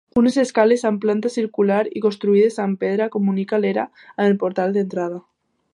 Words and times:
Unes 0.19 0.37
escales, 0.43 0.83
amb 0.89 1.01
planta 1.03 1.31
circular 1.33 1.83
i 1.99 2.03
construïdes 2.07 2.59
amb 2.65 2.81
pedra, 2.85 3.09
comunica 3.19 3.61
l'era 3.65 3.87
amb 3.91 4.27
el 4.31 4.39
portal 4.45 4.77
d'entrada. 4.79 5.25